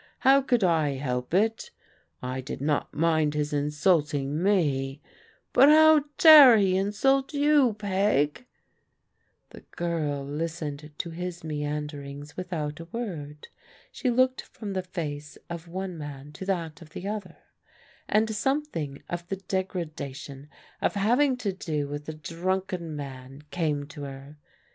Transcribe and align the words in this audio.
How 0.21 0.41
could 0.41 0.63
I 0.63 0.95
help 0.95 1.31
it? 1.31 1.69
I 2.23 2.41
did 2.41 2.59
not 2.59 2.91
mind 2.91 3.35
his 3.35 3.53
insulting 3.53 4.41
me, 4.41 4.99
but 5.53 5.69
how 5.69 6.05
dare 6.17 6.57
he 6.57 6.75
insult 6.75 7.33
you, 7.35 7.73
Peg?" 7.73 8.47
The 9.51 9.61
g^rl 9.77 10.25
listened 10.27 10.91
to 10.97 11.09
his 11.11 11.43
meanderings 11.43 12.35
without 12.35 12.79
a 12.79 12.85
word. 12.85 13.49
She 13.91 14.09
looked 14.09 14.41
from 14.41 14.73
the 14.73 14.81
face 14.81 15.37
of 15.51 15.67
one 15.67 15.99
man 15.99 16.31
to 16.31 16.45
that 16.47 16.81
of 16.81 16.93
the 16.93 17.07
other, 17.07 17.37
and 18.09 18.27
something 18.35 19.03
of 19.07 19.27
the 19.27 19.35
degradation 19.37 20.49
of 20.81 20.95
having 20.95 21.37
to 21.37 21.53
do 21.53 21.87
with 21.87 22.09
a 22.09 22.15
drunken 22.15 22.95
man 22.95 23.43
came 23.51 23.85
to 23.89 24.01
her. 24.05 24.39